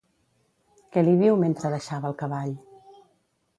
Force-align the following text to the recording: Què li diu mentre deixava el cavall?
Què 0.95 1.03
li 1.09 1.13
diu 1.19 1.37
mentre 1.43 1.71
deixava 1.75 2.11
el 2.13 2.19
cavall? 2.25 2.53